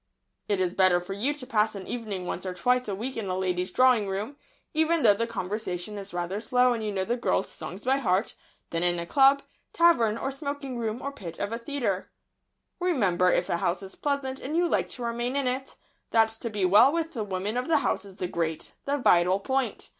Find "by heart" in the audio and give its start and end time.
7.83-8.33